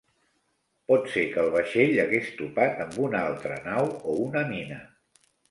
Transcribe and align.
Pot 0.91 1.03
ser 1.15 1.25
que 1.35 1.39
el 1.43 1.51
vaixell 1.55 1.93
hagués 2.05 2.31
topat 2.39 2.81
amb 2.87 2.99
una 3.09 3.23
altra 3.27 3.61
nau 3.69 3.93
o 4.15 4.19
una 4.25 4.45
mina. 4.51 4.81